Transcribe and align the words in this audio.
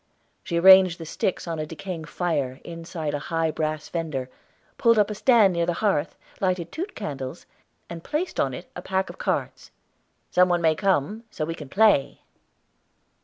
She 0.43 0.57
arranged 0.57 0.97
the 0.99 1.05
sticks 1.05 1.47
on 1.47 1.59
a 1.59 1.65
decaying 1.67 2.05
fire, 2.05 2.59
inside 2.63 3.13
a 3.13 3.19
high 3.29 3.51
brass 3.51 3.87
fender, 3.87 4.31
pulled 4.79 4.97
up 4.97 5.11
a 5.11 5.13
stand 5.13 5.53
near 5.53 5.67
the 5.67 5.73
hearth, 5.85 6.17
lighted 6.39 6.71
two 6.71 6.85
candles, 6.95 7.45
and 7.87 8.03
placed 8.03 8.39
on 8.39 8.51
it 8.55 8.67
a 8.75 8.81
pack 8.81 9.11
of 9.11 9.19
cards. 9.19 9.69
"Some 10.31 10.49
one 10.49 10.59
may 10.59 10.73
come, 10.73 11.25
so 11.29 11.43
that 11.43 11.49
we 11.49 11.53
can 11.53 11.69
play." 11.69 12.21